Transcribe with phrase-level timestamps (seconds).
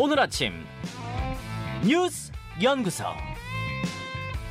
[0.00, 0.52] 오늘 아침
[1.84, 2.30] 뉴스
[2.62, 3.04] 연구소.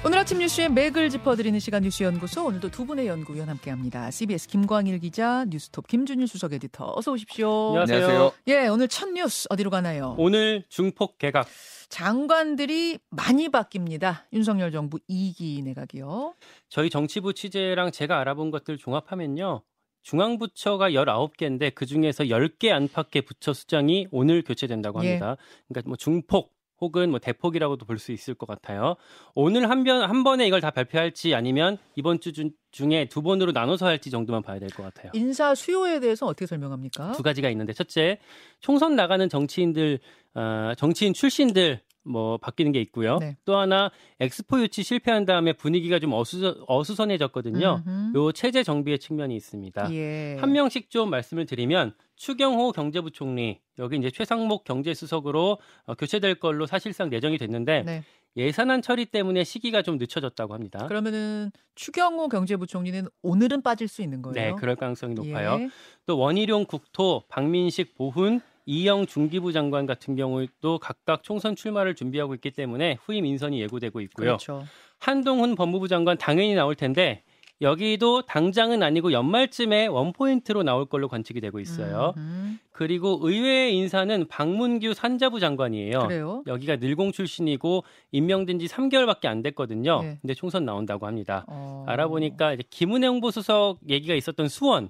[0.05, 4.11] 오늘 아침 뉴스의 맥을 짚어드리는 시간 뉴스 연구소 오늘도 두 분의 연구위원 함께합니다.
[4.11, 7.69] CBS 김광일 기자, 뉴스톱 김준일 수석 에디터 어서 오십시오.
[7.79, 8.31] 안녕하세요.
[8.47, 10.15] 예, 오늘 첫 뉴스 어디로 가나요?
[10.17, 11.47] 오늘 중폭 개각.
[11.89, 14.23] 장관들이 많이 바뀝니다.
[14.33, 16.35] 윤석열 정부 2기 내각이요.
[16.67, 19.61] 저희 정치부 취재랑 제가 알아본 것들 종합하면요.
[20.03, 25.07] 중앙부처가 19개인데 그중에서 10개 안팎의 부처 수장이 오늘 교체된다고 예.
[25.09, 25.37] 합니다.
[25.67, 28.95] 그러니까 뭐 중폭 혹은 뭐 대폭이라고도 볼 수 있을 것 같아요.
[29.33, 33.51] 오늘 한, 번, 한 번에 이걸 다 발표할지 아니면 이번 주 중- 중에 두 번으로
[33.51, 35.11] 나눠서 할지 정도만 봐야 될 것 같아요.
[35.15, 37.13] 인사 수요에 대해서 어떻게 설명합니까?
[37.13, 38.19] 두 가지가 있는데 첫째
[38.59, 39.99] 총선 나가는 정치인들
[40.35, 43.17] 어, 정치인 출신들 뭐 바뀌는 게 있고요.
[43.17, 43.37] 네.
[43.45, 47.83] 또 하나 엑스포 유치 실패한 다음에 분위기가 좀 어수, 어수선해졌거든요.
[47.85, 48.17] 음흠.
[48.17, 49.93] 요 체제 정비의 측면이 있습니다.
[49.93, 50.37] 예.
[50.39, 57.11] 한 명씩 좀 말씀을 드리면 추경호 경제부총리 여기 이제 최상목 경제수석으로 어, 교체될 걸로 사실상
[57.11, 58.03] 예정이 됐는데 네.
[58.35, 60.85] 예산안 처리 때문에 시기가 좀 늦춰졌다고 합니다.
[60.87, 64.35] 그러면은 추경호 경제부총리는 오늘은 빠질 수 있는 거예요.
[64.35, 65.57] 네, 그럴 가능성이 높아요.
[65.59, 65.69] 예.
[66.05, 72.51] 또 원희룡 국토, 박민식 보훈, 이영 중기부 장관 같은 경우도 각각 총선 출마를 준비하고 있기
[72.51, 74.25] 때문에 후임 인선이 예고되고 있고요.
[74.25, 74.63] 그렇죠.
[74.99, 77.23] 한동훈 법무부 장관 당연히 나올 텐데
[77.61, 82.13] 여기도 당장은 아니고 연말쯤에 원포인트로 나올 걸로 관측이 되고 있어요.
[82.15, 82.57] 음흠.
[82.71, 85.99] 그리고 의회 인사는 박문규 산자부 장관이에요.
[85.99, 86.43] 그래요?
[86.45, 90.01] 여기가 늘공 출신이고 임명된 지 3개월밖에 안 됐거든요.
[90.03, 90.17] 네.
[90.21, 91.45] 근데 총선 나온다고 합니다.
[91.47, 91.85] 어.
[91.87, 94.89] 알아보니까 이제 김은혜 홍보수석 얘기가 있었던 수원,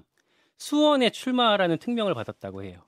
[0.58, 2.80] 수원에 출마하라는 특명을 받았다고 해요.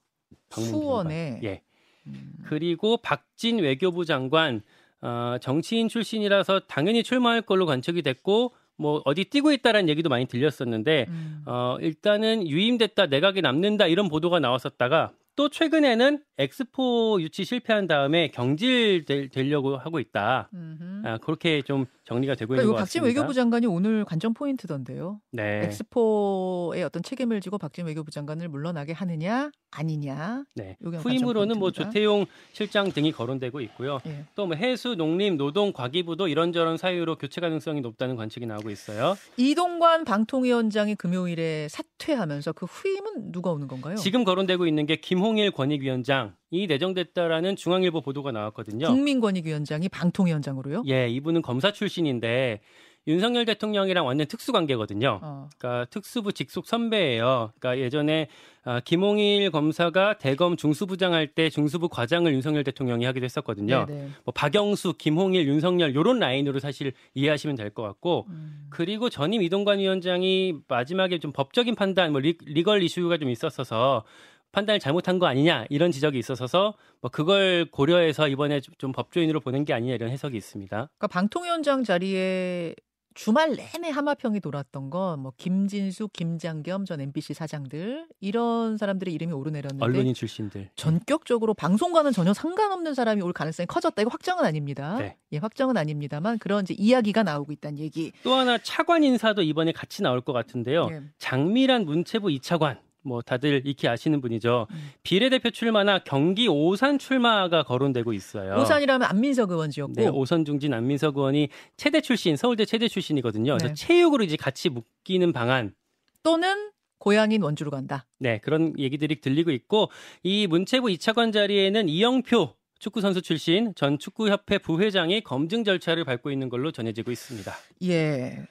[0.50, 1.40] 수원에?
[1.42, 1.62] 예.
[2.06, 2.32] 음.
[2.44, 4.62] 그리고 박진 외교부 장관
[5.02, 11.06] 어, 정치인 출신이라서 당연히 출마할 걸로 관측이 됐고 뭐 어디 뛰고 있다라는 얘기도 많이 들렸었는데
[11.08, 11.42] 음.
[11.46, 19.04] 어, 일단은 유임됐다 내각에 남는다 이런 보도가 나왔었다가 또 최근에는 엑스포 유치 실패한 다음에 경질
[19.32, 20.50] 되려고 하고 있다.
[20.52, 21.06] 음흠.
[21.06, 23.20] 아, 그렇게 좀 정리가 되고 그러니까 있는 이것 박진 같습니다.
[23.20, 25.20] 외교부 장관이 오늘 관전 포인트던데요.
[25.30, 25.64] 네.
[25.66, 30.44] 엑스포의 어떤 책임을 지고 박진 외교부 장관을 물러나게 하느냐 아니냐.
[30.56, 30.76] 네.
[30.80, 31.70] 후임으로는 뭐.
[31.70, 34.00] 조태용 실장 등이 거론되고 있고요.
[34.06, 34.24] 예.
[34.34, 39.16] 또뭐 해수, 농림, 노동, 과기부도 이런저런 사유로 교체 가능성이 높다는 관측이 나오고 있어요.
[39.36, 43.94] 이동관 방통위원장이 금요일에 사퇴하면서 그 후임은 누가 오는 건가요?
[43.94, 48.86] 지금 거론되고 있는 게 김홍일 권익위원장 이 내정됐다라는 중앙일보 보도가 나왔거든요.
[48.88, 50.82] 국민권익위원장이 방통위원장으로요?
[50.88, 52.60] 예, 이분은 검사 출신인데
[53.06, 55.20] 윤석열 대통령이랑 완전 특수 관계거든요.
[55.22, 55.48] 어.
[55.58, 57.52] 그러니까 특수부 직속 선배예요.
[57.58, 58.28] 그러니까 예전에
[58.62, 63.86] 아, 김홍일 검사가 대검 중수부장 할 때 중수부 과장을 윤석열 대통령이 하기도 했었거든요.
[63.86, 64.08] 네네.
[64.24, 68.66] 뭐 박영수, 김홍일, 윤석열 요런 라인으로 사실 이해하시면 될 것 같고 음.
[68.68, 74.04] 그리고 전임 이동관 위원장이 마지막에 좀 법적인 판단, 뭐 리, 리걸 이슈가 좀 있었어서
[74.52, 79.64] 판단을 잘못한 거 아니냐 이런 지적이 있었어서 뭐 그걸 고려해서 이번에 좀- 좀 법조인으로 보낸
[79.64, 80.76] 게 아니냐 이런 해석이 있습니다.
[80.76, 82.74] 그러니까 방통위원장 자리에
[83.14, 89.84] 주말 내내 하마평이 돌았던 건 뭐 김진수, 김장겸 전 MBC 사장들 이런 사람들의 이름이 오르내렸는데
[89.84, 90.70] 언론인 출신들.
[90.76, 94.00] 전격적으로 방송과는 전혀 상관없는 사람이 올 가능성이 커졌다.
[94.00, 94.96] 이거 확정은 아닙니다.
[94.98, 95.16] 네.
[95.32, 98.12] 예, 확정은 아닙니다만 그런 이제 이야기가 나오고 있다는 얘기.
[98.22, 100.88] 또 하나 차관 인사도 이번에 같이 나올 것 같은데요.
[100.92, 101.00] 예.
[101.18, 102.78] 장미란 문체부 2차관.
[103.02, 104.66] 뭐 다들 익히 아시는 분이죠.
[104.70, 104.90] 음.
[105.02, 108.60] 비례대표 출마나 경기 오산 출마가 거론되고 있어요.
[108.60, 113.52] 오산이라면 안민석 의원 지었고 네, 오선 중진 안민석 의원이 체대 출신, 서울대 체대 출신이거든요.
[113.52, 113.58] 네.
[113.58, 115.74] 그래서 체육으로 이제 같이 묶이는 방안.
[116.22, 118.06] 또는 고향인 원주로 간다.
[118.18, 119.90] 네, 그런 얘기들이 들리고 있고
[120.22, 126.48] 이 문체부 2차관 자리에는 이영표 축구 선수 출신 전 축구협회 부회장이 검증 절차를 밟고 있는
[126.48, 127.52] 걸로 전해지고 있습니다.
[127.84, 128.46] 예.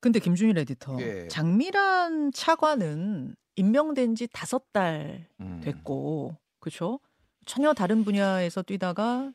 [0.00, 1.28] 근데 김준일 에디터, 예.
[1.28, 5.60] 장미란 차관은 임명된 지 다섯 달 음.
[5.62, 7.00] 됐고, 그렇죠?
[7.46, 9.30] 전혀 다른 분야에서 뛰다가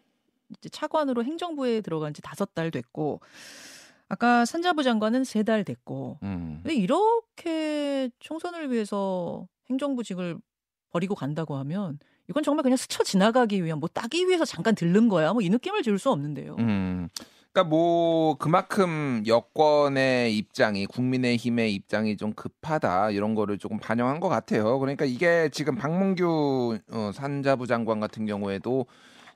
[0.58, 3.22] 이제 차관으로 행정부에 들어간 지 다섯 달 됐고,
[4.10, 6.60] 아까 산자부 장관은 세 달 됐고, 음.
[6.64, 10.38] 근데 이렇게 총선을 위해서 행정부직을
[10.90, 15.32] 버리고 간다고 하면 이건 정말 그냥 스쳐 지나가기 위한 뭐 따기 위해서 잠깐 들른 거야.
[15.34, 16.56] 뭐 이 느낌을 지울 수 없는데요.
[16.58, 17.10] 음.
[17.52, 24.78] 그러니까 뭐 그만큼 여권의 입장이 국민의힘의 입장이 좀 급하다 이런 거를 조금 반영한 것 같아요.
[24.80, 28.86] 그러니까 이게 지금 박문규 어, 산자부 장관 같은 경우에도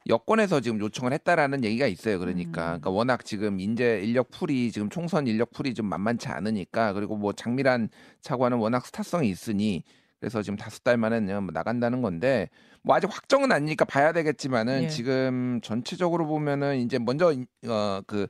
[0.07, 2.19] 여권에서 지금 요청을 했다라는 얘기가 있어요.
[2.19, 2.65] 그러니까, 음.
[2.65, 7.33] 그러니까 워낙 지금 인재 인력 풀이 지금 총선 인력 풀이 좀 만만치 않으니까 그리고 뭐
[7.33, 7.89] 장미란
[8.21, 9.83] 차관은 워낙 스타성이 있으니
[10.23, 12.47] 그래서 지금 다섯 달 만에 그냥 뭐 나간다는 건데
[12.81, 14.87] 뭐 아직 확정은 아니니까 봐야 되겠지만은 예.
[14.87, 17.33] 지금 전체적으로 보면은 이제 먼저
[17.67, 18.27] 어그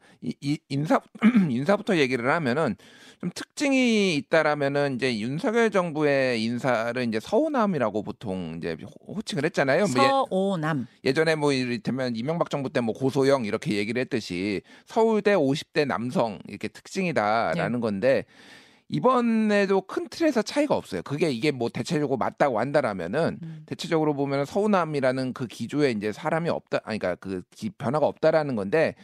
[0.70, 1.00] 인사
[1.52, 2.76] 인사부터 얘기를 하면은
[3.22, 9.86] 좀 특징이 있다라면은 이제 윤석열 정부의 인사를 이제 서우남이라고 보통 이제 호- 호칭을 했잖아요.
[9.96, 10.88] 뭐 예- 서오남.
[11.06, 16.40] 예 전에 뭐 이를테면 이명박 정부 때 뭐 고소영 이렇게 얘기를 했듯이 서울대 50대 남성
[16.48, 17.82] 이렇게 특징이다라는 예.
[17.82, 18.26] 건데
[18.90, 21.02] 이번에도 큰 틀에서 차이가 없어요.
[21.04, 23.64] 그게 이게 뭐 대체적으로 맞다고 한다라면은 음.
[23.66, 28.96] 대체적으로 보면 서우남이라는 그 기조에 이제 사람이 없다, 아니 그러니까 그 기- 변화가 없다라는 건데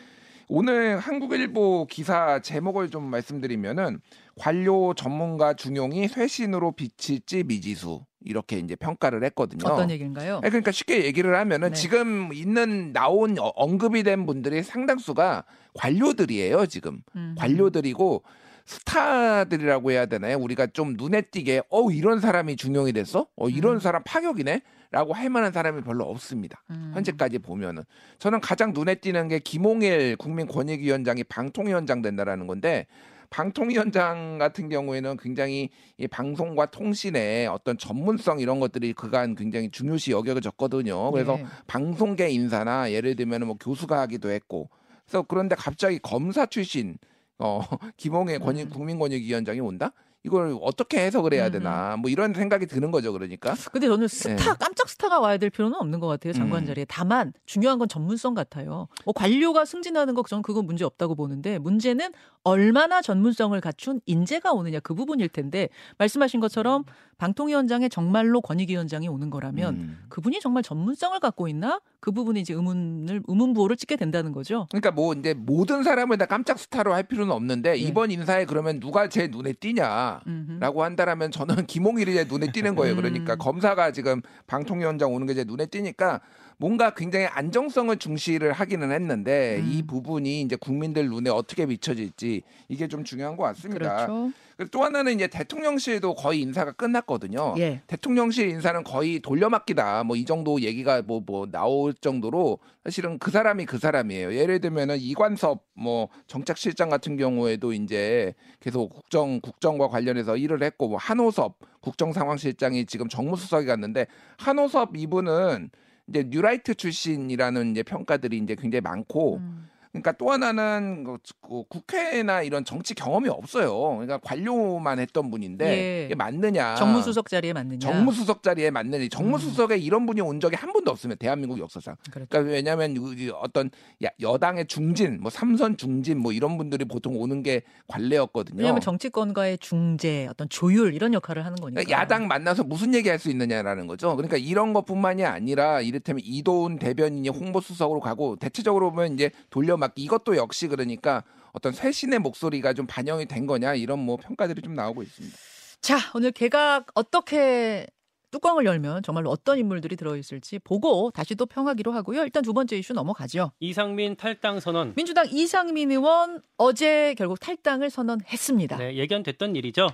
[0.47, 3.99] 오늘 한국일보 기사 제목을 좀 말씀드리면은
[4.35, 9.71] 관료 전문가 중용이 쇄신으로 비칠지 미지수 이렇게 이제 평가를 했거든요.
[9.71, 10.35] 어떤 얘기인가요?
[10.37, 11.73] 아니, 그러니까 쉽게 얘기를 하면은 네.
[11.75, 15.45] 지금 있는 나온 어- 언급이 된 분들이 상당수가
[15.75, 17.35] 관료들이에요 지금 음.
[17.37, 18.23] 관료들이고
[18.69, 20.37] 스타들이라고 해야 되나요?
[20.37, 23.25] 우리가 좀 눈에 띄게 어 이런 사람이 중용이 됐어?
[23.35, 23.79] 어 이런 음.
[23.79, 26.63] 사람 파격이네?라고 할 만한 사람이 별로 없습니다.
[26.69, 26.91] 음.
[26.93, 27.81] 현재까지 보면은
[28.19, 32.85] 저는 가장 눈에 띄는 게 김홍일 국민권익위원장이 방통위원장 된다라는 건데
[33.31, 41.11] 방통위원장 같은 경우에는 굉장히 이 방송과 통신의 어떤 전문성 이런 것들이 그간 굉장히 중요시 여겨졌거든요.
[41.11, 41.45] 그래서 예.
[41.65, 44.69] 방송계 인사나 예를 들면 뭐 교수가 하기도 했고
[45.07, 46.99] 그래서 그런데 갑자기 검사 출신
[47.39, 47.61] 어
[47.97, 48.69] 김홍의 권익 음.
[48.69, 49.91] 국민권익위원장이 온다?
[50.23, 54.51] 이걸 어떻게 해석을 해야 음, 되나 뭐 이런 생각이 드는 거죠 그러니까 근데 저는 스타
[54.51, 54.55] 예.
[54.59, 56.67] 깜짝 스타가 와야 될 필요는 없는 것 같아요 장관 음.
[56.67, 61.57] 자리에 다만 중요한 건 전문성 같아요 뭐 관료가 승진하는 거 저는 그건 문제 없다고 보는데
[61.57, 62.11] 문제는
[62.43, 66.83] 얼마나 전문성을 갖춘 인재가 오느냐 그 부분일 텐데 말씀하신 것처럼
[67.17, 69.99] 방통위원장에 정말로 권익위원장이 오는 거라면 음.
[70.09, 74.91] 그분이 정말 전문성을 갖고 있나 그 부분이 이제 의문을 의문 부호를 찍게 된다는 거죠 그러니까
[74.91, 77.75] 뭐 이제 모든 사람을 다 깜짝 스타로 할 필요는 없는데 예.
[77.75, 80.21] 이번 인사에 그러면 누가 제 눈에 띄냐?
[80.25, 80.59] 음흠.
[80.59, 82.95] 라고 한다라면 저는 김홍일이 제 눈에 띄는 거예요.
[82.95, 83.37] 그러니까 음.
[83.37, 86.19] 검사가 지금 방통위원장 오는 게 제 눈에 띄니까
[86.59, 89.71] 뭔가 굉장히 안정성을 중시를 하기는 했는데 음.
[89.71, 94.05] 이 부분이 이제 국민들 눈에 어떻게 비춰질지 이게 좀 중요한 것 같습니다.
[94.05, 94.31] 그렇죠
[94.71, 97.55] 또 하나는 이제 대통령실도 거의 인사가 끝났거든요.
[97.59, 100.03] 예 대통령실 인사는 거의 돌려막기다.
[100.03, 104.35] 뭐 이 정도 얘기가 뭐뭐 나올 정도로 사실은 그 사람이 그 사람이에요.
[104.35, 110.97] 예를 들면은 이관섭 뭐 정책실장 같은 경우에도 이제 계속 국정 국정과 관련해서 일을 했고 뭐
[110.97, 114.07] 한호섭 국정상황실장이 지금 정무수석이 갔는데
[114.37, 115.69] 한호섭 이분은
[116.09, 119.69] 이제 뉴라이트 출신이라는 이제 평가들이 이제 굉장히 많고 음.
[119.91, 123.73] 그러니까 또 하나는 그- 그 국회나 이런 정치 경험이 없어요.
[123.95, 126.05] 그러니까 관료만 했던 분인데 예.
[126.05, 126.75] 이게 맞느냐?
[126.75, 129.07] 정무수석 자리에 맞느냐 정무수석 자리에 맞느냐?
[129.09, 131.95] 정무수석에 이런 분이 온 적이 한 번도 없으면 대한민국 역사상.
[132.11, 132.27] 그렇죠.
[132.29, 133.71] 그러니까 왜냐하면 이 어떤
[134.03, 138.57] 야- 여당의 중진, 뭐 삼선 중진, 뭐 이런 분들이 보통 오는 게 관례였거든요.
[138.59, 141.81] 왜냐하면 정치권과의 중재, 어떤 조율 이런 역할을 하는 거니까.
[141.81, 144.15] 그러니까 야당 만나서 무슨 얘기할 수 있느냐라는 거죠.
[144.15, 150.37] 그러니까 이런 것뿐만이 아니라 이를테면 이도훈 대변인이 홍보수석으로 가고 대체적으로 보면 이제 돌려 막기 이것도
[150.37, 155.37] 역시 그러니까 어떤 쇄신의 목소리가 좀 반영이 된 거냐 이런 뭐 평가들이 좀 나오고 있습니다.
[155.81, 157.87] 자, 오늘 개각 어떻게
[158.31, 162.23] 뚜껑을 열면 정말로 어떤 인물들이 들어있을지 보고 다시 또 평하기로 하고요.
[162.23, 163.51] 일단 두 번째 이슈 넘어가죠.
[163.59, 164.93] 이상민 탈당 선언.
[164.95, 168.77] 민주당 이상민 의원 어제 결국 탈당을 선언했습니다.
[168.77, 169.87] 네, 예견됐던 일이죠.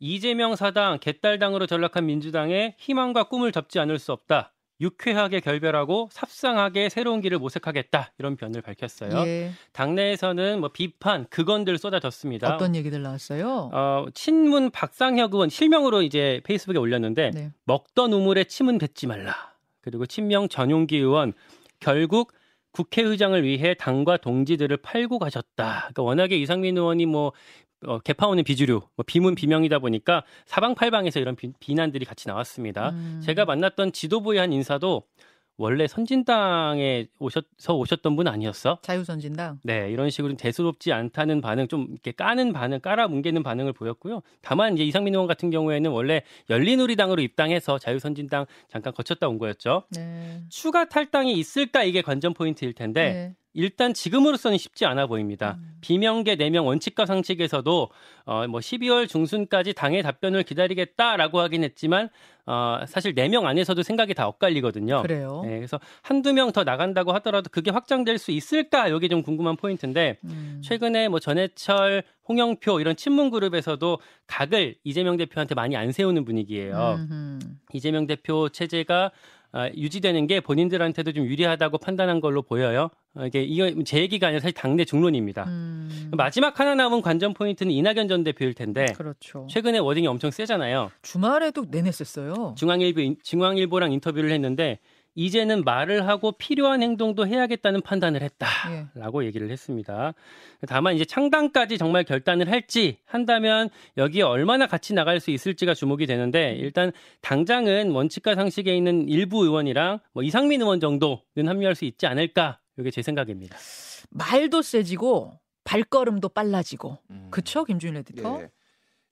[0.00, 4.52] 이재명 사당 개딸당으로 전락한 민주당의 희망과 꿈을 접지 않을 수 없다.
[4.80, 8.12] 유쾌하게 결별하고 삽상하게 새로운 길을 모색하겠다.
[8.18, 9.26] 이런 변을 밝혔어요.
[9.26, 9.52] 예.
[9.72, 12.54] 당내에서는 뭐 비판, 극언들 쏟아졌습니다.
[12.54, 13.70] 어떤 얘기들 나왔어요?
[13.72, 17.52] 어, 친문 박상혁 의원 실명으로 이제 페이스북에 올렸는데 네.
[17.64, 19.54] 먹던 우물에 침은 뱉지 말라.
[19.80, 21.34] 그리고 친명 전용기 의원
[21.78, 22.32] 결국
[22.72, 25.80] 국회의장을 위해 당과 동지들을 팔고 가셨다.
[25.80, 27.32] 그러니까 워낙에 이상민 의원이 뭐
[27.86, 32.90] 어, 개파오는 비주류, 뭐 비문 비명이다 보니까 사방팔방에서 이런 비, 비난들이 같이 나왔습니다.
[32.90, 33.20] 음.
[33.24, 35.02] 제가 만났던 지도부의 한 인사도
[35.56, 38.78] 원래 선진당에 오셔서 오셨던 분 아니었어?
[38.82, 39.60] 자유선진당.
[39.62, 44.22] 네, 이런 식으로 대수롭지 않다는 반응, 좀 이렇게 까는 반응, 깔아뭉개는 반응을 보였고요.
[44.42, 49.84] 다만 이제 이상민 의원 같은 경우에는 원래 열린우리당으로 입당해서 자유선진당 잠깐 거쳤다 온 거였죠.
[49.90, 50.42] 네.
[50.48, 53.34] 추가 탈당이 있을까 이게 관전 포인트일 텐데 네.
[53.54, 55.56] 일단 지금으로서는 쉽지 않아 보입니다.
[55.58, 55.74] 음.
[55.80, 57.90] 비명계 4명 원칙과 상식에서도
[58.26, 62.08] 어, 뭐 12월 중순까지 당의 답변을 기다리겠다라고 하긴 했지만
[62.46, 65.02] 어, 사실 4명 안에서도 생각이 다 엇갈리거든요.
[65.02, 65.42] 그래요.
[65.44, 68.88] 네, 그래서 한두 명 더 나간다고 하더라도 그게 확장될 수 있을까?
[68.88, 70.60] 이게 좀 궁금한 포인트인데 음.
[70.62, 76.96] 최근에 뭐 전해철, 홍영표 이런 친문 그룹에서도 각을 이재명 대표한테 많이 안 세우는 분위기예요.
[76.98, 77.38] 음흠.
[77.72, 79.10] 이재명 대표 체제가 아,
[79.76, 82.90] 유지되는 게 본인들한테도 좀 유리하다고 판단한 걸로 보여요.
[83.14, 85.44] 어, 이게 이거 제 얘기가 아니라 사실 당내 중론입니다.
[85.44, 89.46] 음, 마지막 하나 남은 관전 포인트는 이낙연 전 대표일 텐데 그렇죠.
[89.48, 90.90] 최근에 워딩이 엄청 세잖아요.
[91.02, 92.54] 주말에도 내냈었어요.
[92.58, 94.80] 중앙일보 중앙일보랑 인터뷰를 했는데
[95.14, 98.46] 이제는 말을 하고 필요한 행동도 해야겠다는 판단을 했다.
[98.70, 98.86] 예.
[98.94, 100.14] 라고 얘기를 했습니다.
[100.66, 106.54] 다만 이제 창당까지 정말 결단을 할지 한다면 여기에 얼마나 같이 나갈 수 있을지가 주목이 되는데
[106.56, 112.58] 일단 당장은 원칙과 상식에 있는 일부 의원이랑 뭐 이상민 의원 정도는 합류할 수 있지 않을까.
[112.78, 113.56] 이게 제 생각입니다.
[114.10, 116.98] 말도 세지고 발걸음도 빨라지고.
[117.10, 117.28] 음.
[117.30, 118.42] 그쵸, 김준일 에디터?
[118.42, 118.50] 예.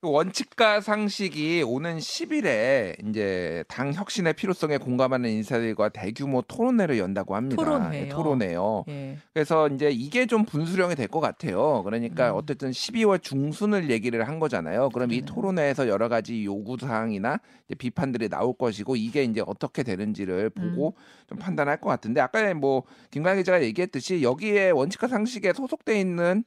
[0.03, 7.63] 그 원칙과 상식이 오는 10일에 이제 당 혁신의 필요성에 공감하는 인사들과 대규모 토론회를 연다고 합니다.
[7.63, 8.03] 토론회요?
[8.03, 8.85] 예, 토론회요.
[8.89, 9.19] 예.
[9.33, 11.85] 그래서 이제 이게 좀 분수령이 될 것 같아요.
[11.85, 12.37] 그러니까 음.
[12.37, 14.89] 어쨌든 12월 중순을 얘기를 한 거잖아요.
[14.89, 15.25] 그럼 이 네.
[15.25, 17.39] 토론회에서 여러 가지 요구 사항이나
[17.79, 21.27] 비판들이 나올 것이고 이게 이제 어떻게 되는지를 보고 음.
[21.29, 22.83] 좀 판단할 것 같은데 아까 뭐
[23.13, 26.43] 김광 기자가 얘기했듯이 여기에 원칙과 상식에 소속돼 있는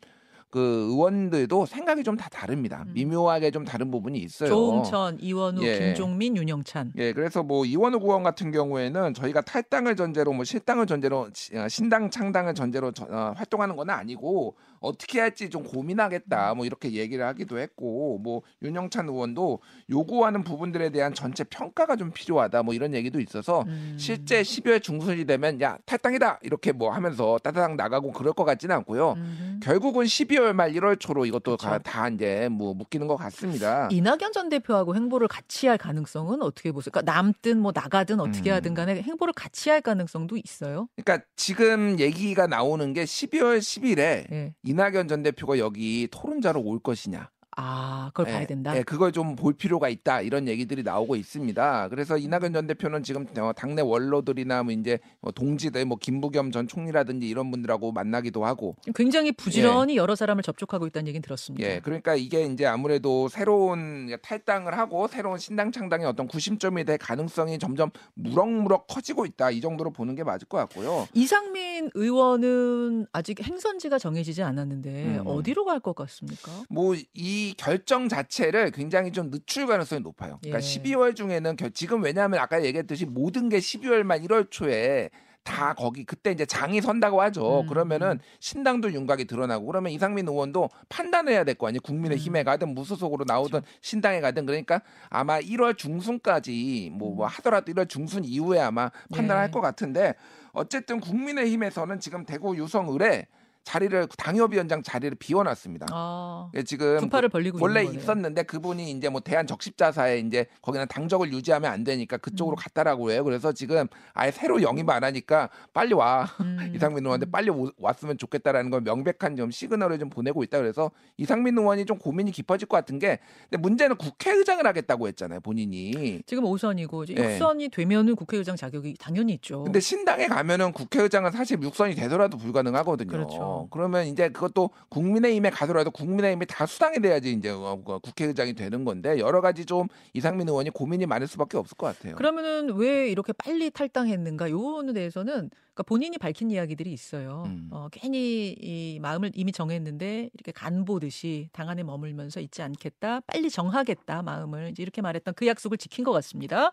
[0.55, 2.85] 그 의원들도 생각이 좀 다 다릅니다.
[2.87, 2.93] 음.
[2.93, 4.47] 미묘하게 좀 다른 부분이 있어요.
[4.47, 5.79] 조응천, 이원우, 예.
[5.79, 6.93] 김종민, 윤영찬.
[6.97, 11.67] 예, 그래서 뭐 이원우 의원 같은 경우에는 저희가 탈당을 전제로 뭐 실당을 전제로 시- 어,
[11.67, 14.55] 신당 창당을 전제로 저- 어, 활동하는 건 아니고
[14.85, 21.13] 어떻게 할지 좀 고민하겠다 뭐 이렇게 얘기를 하기도 했고 뭐 윤영찬 의원도 요구하는 부분들에 대한
[21.13, 23.95] 전체 평가가 좀 필요하다 뭐 이런 얘기도 있어서 음.
[23.99, 29.13] 실제 12월 중순이 되면 야 탈당이다 이렇게 뭐 하면서 따다당 나가고 그럴 것 같지는 않고요.
[29.13, 29.59] 음흠.
[29.61, 31.57] 결국은 12월 말 1월 초로 이것도.
[31.57, 33.87] 가- 다 이제 뭐 묶이는 것 같습니다.
[33.91, 36.91] 이낙연 전 대표하고 행보를 같이 할 가능성은 어떻게 보세요?
[36.91, 38.55] 그러니까 남든 뭐 나가든 어떻게 음.
[38.55, 40.87] 하든 간에 행보를 같이 할 가능성도 있어요.
[40.95, 43.99] 그러니까 지금 얘기가 나오는 게 12월 10일에
[44.31, 44.53] 예.
[44.75, 47.29] 이낙연 전 대표가 여기 토론자로 올 것이냐.
[47.57, 48.75] 아, 그걸 봐야 예, 된다.
[48.77, 51.89] 예, 그걸 좀 볼 필요가 있다 이런 얘기들이 나오고 있습니다.
[51.89, 56.67] 그래서 이낙연 전 대표는 지금 어, 당내 원로들이나 뭐 이제 뭐 동지들 뭐 김부겸 전
[56.67, 61.67] 총리라든지 이런 분들하고 만나기도 하고 굉장히 부지런히 여러 사람을 접촉하고 있다는 얘기는 들었습니다.
[61.67, 67.59] 예, 그러니까 이게 이제 아무래도 새로운 탈당을 하고 새로운 신당 창당의 어떤 구심점이 될 가능성이
[67.59, 71.07] 점점 무럭무럭 커지고 있다 이 정도로 보는 게 맞을 것 같고요.
[71.13, 75.21] 이상민 의원은 아직 행선지가 정해지지 않았는데 음.
[75.25, 76.51] 어디로 갈 것 같습니까?
[76.69, 80.39] 뭐이 결정 자체를 굉장히 좀 늦출 가능성이 높아요.
[80.41, 80.61] 그러니까 예.
[80.61, 85.09] 12월 중에는 결- 지금 왜냐하면 아까 얘기했듯이 모든 게 12월 말 1월 초에
[85.43, 87.61] 다 거기 그때 이제 장이 선다고 하죠.
[87.61, 87.67] 음.
[87.67, 91.81] 그러면은 신당도 윤곽이 드러나고 그러면 이상민 의원도 판단해야 될 거 아니에요.
[91.81, 92.45] 국민의 힘에 음.
[92.45, 98.59] 가든 무소속으로 나오든 신당에 가든 그러니까 아마 1월 중순까지 뭐, 뭐 하더라도 1월 중순 이후에
[98.59, 99.51] 아마 판단할 네.
[99.51, 100.15] 것 같은데
[100.51, 103.27] 어쨌든 국민의 힘에서는 지금 대구 유성을에
[103.65, 105.87] 자리를 당협위원장 자리를 비워놨습니다.
[105.91, 107.83] 아, 예, 지금 두 팔을 벌리고 원래.
[107.83, 112.57] 있었는데 그분이 이제 뭐 대한 적십자사에 이제 거기는 당적을 유지하면 안 되니까 그쪽으로 음.
[112.57, 113.23] 갔다라고 해요.
[113.23, 116.57] 그래서 지금 아예 새로 영입 안 하니까 빨리 와 음.
[116.75, 121.57] 이상민 의원한테 빨리 오- 왔으면 좋겠다라는 걸 명백한 좀 시그널을 좀 보내고 있다 그래서 이상민
[121.57, 123.19] 의원이 좀 고민이 깊어질 것 같은 게
[123.49, 126.21] 근데 문제는 국회의장을 하겠다고 했잖아요 본인이.
[126.27, 127.39] 지금 5선이고 이제 예.
[127.39, 129.63] 6선이 되면은 국회의장 자격이 당연히 있죠.
[129.63, 133.09] 근데 신당에 가면은 국회의장은 사실 육선이 되더라도 불가능하거든요.
[133.09, 133.54] 그렇죠.
[133.69, 139.19] 그러면 이제 그것도 국민의힘에 가더라도 국민의힘이 다 수당이 돼야지 이제 어, 그 국회의장이 되는 건데
[139.19, 142.15] 여러 가지 좀 이상민 의원이 고민이 많을 수밖에 없을 것 같아요.
[142.15, 144.49] 그러면은 왜 이렇게 빨리 탈당했는가?
[144.49, 147.43] 요거에 대해서는 그러니까 본인이 밝힌 이야기들이 있어요.
[147.47, 147.67] 음.
[147.71, 153.19] 어, 괜히 이 마음을 이미 정했는데 이렇게 간 보듯이 당 안에 머물면서 있지 않겠다.
[153.27, 156.71] 빨리 정하겠다 마음을 이제 이렇게 말했던 그 약속을 지킨 것 같습니다.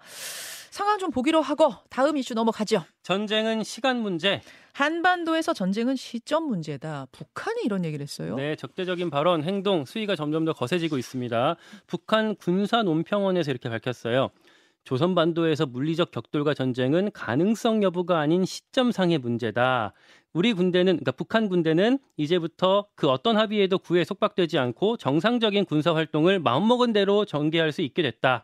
[0.70, 2.84] 상황 좀 보기로 하고 다음 이슈 넘어가죠.
[3.02, 4.40] 전쟁은 시간 문제.
[4.72, 7.08] 한반도에서 전쟁은 시점 문제다.
[7.10, 8.36] 북한이 이런 얘기를 했어요.
[8.36, 11.56] 네, 적대적인 발언, 행동, 수위가 점점 더 거세지고 있습니다.
[11.88, 14.30] 북한 군사 논평원에서 이렇게 밝혔어요.
[14.84, 19.92] 조선 반도에서 물리적 격돌과 전쟁은 가능성 여부가 아닌 시점상의 문제다.
[20.32, 26.38] 우리 군대는 그러니까 북한 군대는 이제부터 그 어떤 합의에도 구에 속박되지 않고 정상적인 군사 활동을
[26.38, 28.42] 마음먹은 대로 전개할 수 있게 됐다.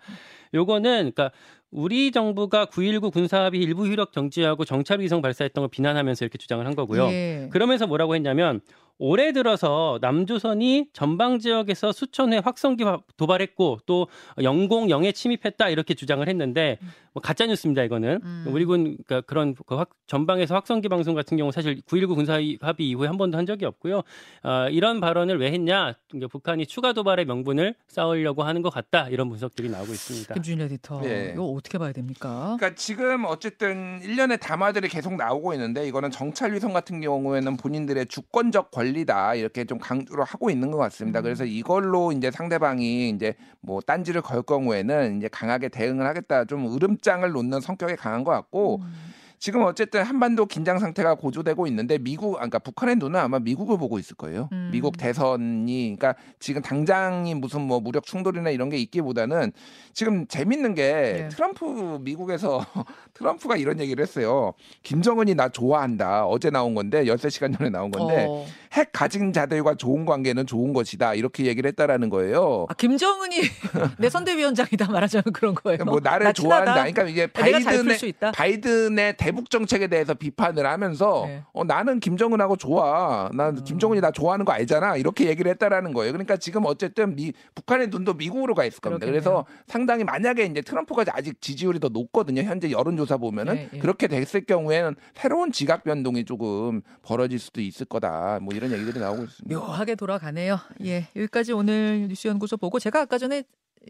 [0.54, 1.30] 요거는 그러니까
[1.70, 6.74] 우리 정부가 9.19 군사합의 일부 효력 정지하고 정찰 위성 발사했던 걸 비난하면서 이렇게 주장을 한
[6.74, 7.06] 거고요.
[7.08, 7.48] 예.
[7.52, 8.60] 그러면서 뭐라고 했냐면
[8.98, 14.08] 올해 들어서 남조선이 전방 지역에서 수천 회 확성기 화- 도발했고 또
[14.42, 16.78] 영공 영해 침입했다 이렇게 주장을 했는데
[17.14, 18.44] 뭐 가짜 뉴스입니다 이거는 음.
[18.48, 23.06] 우리군 그러니까 그런 그 확- 전방에서 확성기 방송 같은 경우 사실 9.19 군사 합의 이후에
[23.06, 24.02] 한 번도 한 적이 없고요
[24.42, 29.28] 어, 이런 발언을 왜 했냐 그러니까 북한이 추가 도발의 명분을 쌓으려고 하는 것 같다 이런
[29.28, 30.34] 분석들이 나오고 있습니다.
[30.34, 31.02] 김준일 에디터.
[31.04, 31.30] 예.
[31.34, 32.56] 이거 어떻게 봐야 됩니까?
[32.58, 38.70] 그러니까 지금 어쨌든 일련의 담화들이 계속 나오고 있는데 이거는 정찰 위성 같은 경우에는 본인들의 주권적
[38.70, 41.20] 권리 권리다 이렇게 좀 강조를 하고 있는 것 같습니다.
[41.20, 41.22] 음.
[41.22, 47.30] 그래서 이걸로 이제 상대방이 이제 뭐 딴지를 걸 경우에는 이제 강하게 대응을 하겠다 좀 으름장을
[47.30, 49.08] 놓는 성격이 강한 것 같고 음.
[49.38, 53.98] 지금 어쨌든 한반도 긴장 상태가 고조되고 있는데 미국, 아, 그러니까 북한의 눈은 아마 미국을 보고
[53.98, 54.48] 있을 거예요.
[54.52, 54.70] 음.
[54.72, 59.52] 미국 대선이, 그러니까 지금 당장이 무슨 뭐 무력 충돌이나 이런 게 있기보다는
[59.92, 61.28] 지금 재밌는 게 네.
[61.28, 62.64] 트럼프 미국에서
[63.14, 64.54] 트럼프가 이런 얘기를 했어요.
[64.82, 66.26] 김정은이 나 좋아한다.
[66.26, 68.44] 어제 나온 건데 13시간 전에 나온 건데 어.
[68.72, 71.14] 핵 가진 자들과 좋은 관계는 좋은 것이다.
[71.14, 72.66] 이렇게 얘기를 했다라는 거예요.
[72.68, 73.36] 아, 김정은이
[73.98, 75.84] 내 선대위원장이다 말하자면 그런 거예요.
[75.84, 76.74] 뭐 나를 나 좋아한다.
[76.74, 77.98] 그러니까 이게 풀 바이든의.
[78.34, 81.42] 바이든의 대북 정책에 대해서 비판을 하면서 네.
[81.52, 83.30] 어, 나는 김정은하고 좋아.
[83.32, 83.64] 난 음.
[83.64, 84.96] 김정은이 나 좋아하는 거 알잖아.
[84.96, 86.12] 이렇게 얘기를 했다라는 거예요.
[86.12, 89.06] 그러니까 지금 어쨌든 미, 북한의 눈도 미국으로 가 있을 겁니다.
[89.06, 89.22] 그렇겠네요.
[89.22, 92.42] 그래서 상당히 만약에 이제 트럼프가 아직 지지율이 더 높거든요.
[92.42, 93.78] 현재 여론조사 보면은 예, 예.
[93.78, 98.38] 그렇게 됐을 경우에는 새로운 지각 변동이 조금 벌어질 수도 있을 거다.
[98.42, 99.58] 뭐 이런 얘기들이 나오고 있습니다.
[99.58, 100.58] 묘하게 돌아가네요.
[100.84, 103.44] 예, 여기까지 오늘 뉴스연구소 보고 제가 아까 전에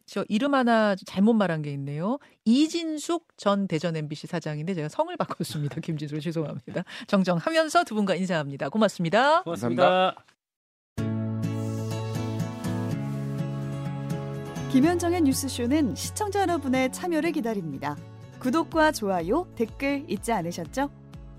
[0.07, 2.19] 저 이름 하나 잘못 말한 게 있네요.
[2.45, 5.81] 이진숙 전 대전 MBC 사장인데 제가 성을 바꿨습니다.
[5.83, 6.85] 김진숙 죄송합니다.
[7.07, 8.69] 정정하면서 두 분과 인사합니다.
[8.69, 9.43] 고맙습니다.
[9.43, 10.15] 고맙습니다.
[14.71, 17.97] 김현정의 뉴스쇼는 시청자 여러분의 참여를 기다립니다.
[18.39, 21.08] 구독과 좋아요, 댓글 잊지 않으셨죠?